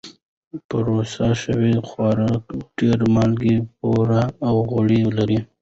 پروسس 0.69 1.31
شوي 1.45 1.73
خواړه 1.87 2.29
ډېر 2.77 2.99
مالګه، 3.15 3.55
بوره 3.79 4.23
او 4.47 4.55
غوړي 4.69 5.01
لري. 5.17 5.39